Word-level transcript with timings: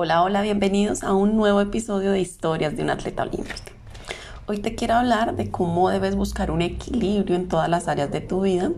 Hola, 0.00 0.22
hola, 0.22 0.42
bienvenidos 0.42 1.02
a 1.02 1.12
un 1.12 1.34
nuevo 1.34 1.60
episodio 1.60 2.12
de 2.12 2.20
Historias 2.20 2.76
de 2.76 2.84
un 2.84 2.90
atleta 2.90 3.24
olímpico. 3.24 3.72
Hoy 4.46 4.58
te 4.58 4.76
quiero 4.76 4.94
hablar 4.94 5.34
de 5.34 5.50
cómo 5.50 5.90
debes 5.90 6.14
buscar 6.14 6.52
un 6.52 6.62
equilibrio 6.62 7.34
en 7.34 7.48
todas 7.48 7.68
las 7.68 7.88
áreas 7.88 8.12
de 8.12 8.20
tu 8.20 8.42
vida 8.42 8.70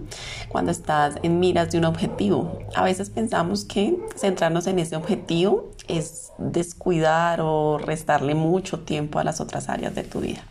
cuando 0.49 0.73
estás 0.73 1.17
en 1.23 1.39
miras 1.39 1.73
de 1.73 1.77
un 1.77 1.85
objetivo. 1.85 2.61
A 2.75 2.85
veces 2.85 3.11
pensamos 3.11 3.67
que 3.67 3.99
centrarnos 4.17 4.67
en 4.67 4.79
ese 4.79 4.97
objetivo 4.97 5.69
es 5.89 6.33
descuidar 6.39 7.43
o 7.43 7.77
restarle 7.77 8.35
mucho 8.35 8.79
tiempo 8.79 9.19
a 9.19 9.25
las 9.25 9.43
otras 9.43 9.69
áreas 9.69 9.95
de 9.95 10.05
tu 10.05 10.21
vida. 10.21 10.43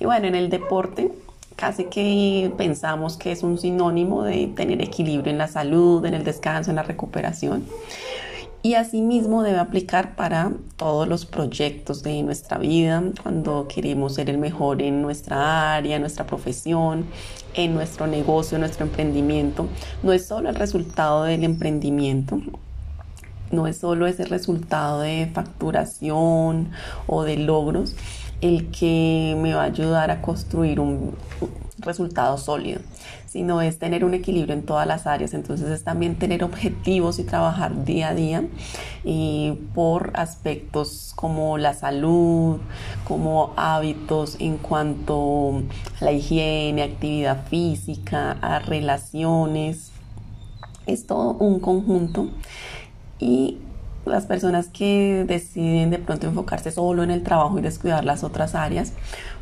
Y 0.00 0.06
bueno, 0.06 0.26
en 0.26 0.34
el 0.34 0.50
deporte 0.50 1.12
casi 1.54 1.84
que 1.84 2.52
pensamos 2.58 3.16
que 3.16 3.30
es 3.30 3.44
un 3.44 3.58
sinónimo 3.58 4.24
de 4.24 4.48
tener 4.48 4.82
equilibrio 4.82 5.30
en 5.30 5.38
la 5.38 5.46
salud, 5.46 6.04
en 6.04 6.14
el 6.14 6.24
descanso, 6.24 6.70
en 6.70 6.76
la 6.76 6.82
recuperación 6.82 7.64
y 8.64 8.76
asimismo 8.76 9.42
debe 9.42 9.58
aplicar 9.58 10.16
para 10.16 10.50
todos 10.76 11.06
los 11.06 11.26
proyectos 11.26 12.02
de 12.02 12.22
nuestra 12.22 12.56
vida, 12.56 13.02
cuando 13.22 13.68
queremos 13.68 14.14
ser 14.14 14.30
el 14.30 14.38
mejor 14.38 14.80
en 14.80 15.02
nuestra 15.02 15.74
área, 15.74 15.98
nuestra 15.98 16.26
profesión, 16.26 17.04
en 17.52 17.74
nuestro 17.74 18.06
negocio, 18.06 18.56
en 18.56 18.62
nuestro 18.62 18.86
emprendimiento. 18.86 19.68
No 20.02 20.14
es 20.14 20.24
solo 20.24 20.48
el 20.48 20.54
resultado 20.54 21.24
del 21.24 21.44
emprendimiento, 21.44 22.40
no 23.50 23.66
es 23.66 23.76
solo 23.76 24.06
ese 24.06 24.24
resultado 24.24 25.00
de 25.00 25.30
facturación 25.34 26.70
o 27.06 27.22
de 27.22 27.36
logros 27.36 27.94
el 28.40 28.70
que 28.70 29.36
me 29.42 29.52
va 29.52 29.64
a 29.64 29.66
ayudar 29.66 30.10
a 30.10 30.22
construir 30.22 30.80
un 30.80 31.14
resultado 31.84 32.38
sólido, 32.38 32.80
sino 33.26 33.62
es 33.62 33.78
tener 33.78 34.04
un 34.04 34.14
equilibrio 34.14 34.54
en 34.54 34.62
todas 34.62 34.86
las 34.86 35.06
áreas. 35.06 35.34
Entonces 35.34 35.68
es 35.68 35.84
también 35.84 36.16
tener 36.16 36.44
objetivos 36.44 37.18
y 37.18 37.24
trabajar 37.24 37.84
día 37.84 38.08
a 38.08 38.14
día 38.14 38.44
y 39.04 39.58
por 39.74 40.12
aspectos 40.14 41.12
como 41.16 41.58
la 41.58 41.74
salud, 41.74 42.58
como 43.06 43.52
hábitos 43.56 44.36
en 44.40 44.58
cuanto 44.58 45.62
a 46.00 46.04
la 46.04 46.12
higiene, 46.12 46.82
actividad 46.82 47.46
física, 47.46 48.32
a 48.40 48.58
relaciones. 48.58 49.90
Es 50.86 51.06
todo 51.06 51.32
un 51.34 51.60
conjunto 51.60 52.28
y 53.18 53.58
las 54.06 54.26
personas 54.26 54.68
que 54.68 55.24
deciden 55.26 55.90
de 55.90 55.98
pronto 55.98 56.26
enfocarse 56.26 56.70
solo 56.70 57.02
en 57.02 57.10
el 57.10 57.22
trabajo 57.22 57.58
y 57.58 57.62
descuidar 57.62 58.04
las 58.04 58.24
otras 58.24 58.54
áreas, 58.54 58.92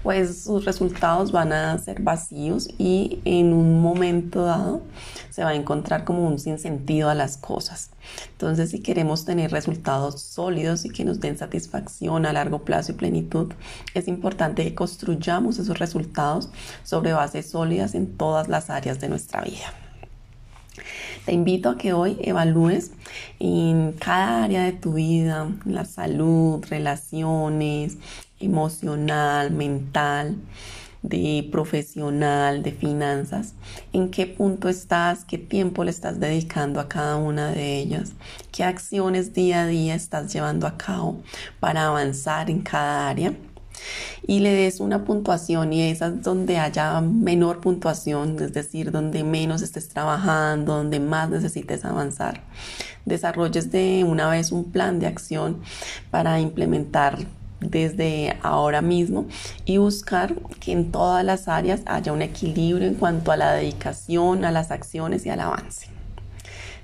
pues 0.02 0.42
sus 0.44 0.64
resultados 0.64 1.32
van 1.32 1.52
a 1.52 1.78
ser 1.78 2.02
vacíos 2.02 2.68
y 2.78 3.20
en 3.24 3.52
un 3.52 3.80
momento 3.80 4.44
dado 4.44 4.82
se 5.30 5.44
va 5.44 5.50
a 5.50 5.54
encontrar 5.54 6.04
como 6.04 6.26
un 6.26 6.38
sinsentido 6.38 7.08
a 7.08 7.14
las 7.14 7.36
cosas. 7.36 7.90
Entonces, 8.32 8.70
si 8.70 8.80
queremos 8.80 9.24
tener 9.24 9.50
resultados 9.50 10.20
sólidos 10.20 10.84
y 10.84 10.90
que 10.90 11.04
nos 11.04 11.20
den 11.20 11.38
satisfacción 11.38 12.26
a 12.26 12.32
largo 12.32 12.64
plazo 12.64 12.92
y 12.92 12.96
plenitud, 12.96 13.52
es 13.94 14.08
importante 14.08 14.64
que 14.64 14.74
construyamos 14.74 15.58
esos 15.58 15.78
resultados 15.78 16.50
sobre 16.82 17.12
bases 17.12 17.50
sólidas 17.50 17.94
en 17.94 18.16
todas 18.16 18.48
las 18.48 18.70
áreas 18.70 19.00
de 19.00 19.08
nuestra 19.08 19.42
vida. 19.42 19.72
Te 21.24 21.32
invito 21.32 21.68
a 21.68 21.78
que 21.78 21.92
hoy 21.92 22.18
evalúes 22.22 22.92
en 23.38 23.92
cada 23.92 24.44
área 24.44 24.64
de 24.64 24.72
tu 24.72 24.94
vida, 24.94 25.48
la 25.64 25.84
salud, 25.84 26.64
relaciones, 26.68 27.98
emocional, 28.40 29.50
mental, 29.50 30.36
de 31.02 31.48
profesional, 31.50 32.62
de 32.62 32.72
finanzas, 32.72 33.54
en 33.92 34.10
qué 34.10 34.26
punto 34.26 34.68
estás, 34.68 35.24
qué 35.24 35.36
tiempo 35.36 35.84
le 35.84 35.90
estás 35.90 36.20
dedicando 36.20 36.80
a 36.80 36.88
cada 36.88 37.16
una 37.16 37.50
de 37.50 37.78
ellas, 37.78 38.12
qué 38.52 38.64
acciones 38.64 39.34
día 39.34 39.62
a 39.62 39.66
día 39.66 39.94
estás 39.94 40.32
llevando 40.32 40.66
a 40.66 40.78
cabo 40.78 41.20
para 41.60 41.86
avanzar 41.86 42.50
en 42.50 42.62
cada 42.62 43.08
área 43.08 43.34
y 44.26 44.40
le 44.40 44.52
des 44.52 44.80
una 44.80 45.04
puntuación 45.04 45.72
y 45.72 45.82
esa 45.90 46.08
es 46.08 46.22
donde 46.22 46.58
haya 46.58 47.00
menor 47.00 47.60
puntuación, 47.60 48.36
es 48.40 48.52
decir, 48.52 48.90
donde 48.90 49.24
menos 49.24 49.62
estés 49.62 49.88
trabajando, 49.88 50.76
donde 50.76 51.00
más 51.00 51.30
necesites 51.30 51.84
avanzar. 51.84 52.42
Desarrolles 53.04 53.70
de 53.72 54.04
una 54.06 54.28
vez 54.28 54.52
un 54.52 54.70
plan 54.70 55.00
de 55.00 55.06
acción 55.06 55.58
para 56.10 56.40
implementar 56.40 57.18
desde 57.60 58.36
ahora 58.42 58.82
mismo 58.82 59.26
y 59.64 59.78
buscar 59.78 60.34
que 60.60 60.72
en 60.72 60.90
todas 60.90 61.24
las 61.24 61.48
áreas 61.48 61.82
haya 61.86 62.12
un 62.12 62.22
equilibrio 62.22 62.86
en 62.88 62.94
cuanto 62.94 63.32
a 63.32 63.36
la 63.36 63.52
dedicación, 63.52 64.44
a 64.44 64.50
las 64.50 64.70
acciones 64.70 65.26
y 65.26 65.30
al 65.30 65.40
avance. 65.40 65.88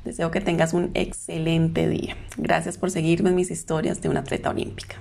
Deseo 0.04 0.30
que 0.30 0.40
tengas 0.40 0.72
un 0.72 0.90
excelente 0.94 1.88
día. 1.88 2.16
Gracias 2.36 2.78
por 2.78 2.90
seguirme 2.90 3.30
en 3.30 3.36
mis 3.36 3.50
historias 3.50 4.00
de 4.00 4.08
una 4.08 4.20
atleta 4.20 4.50
olímpica. 4.50 4.96